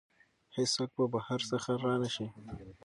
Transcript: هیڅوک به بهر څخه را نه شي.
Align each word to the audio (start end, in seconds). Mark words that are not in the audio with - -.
هیڅوک 0.55 0.89
به 0.97 1.05
بهر 1.13 1.39
څخه 1.51 1.71
را 1.83 1.95
نه 2.01 2.09
شي. 2.15 2.25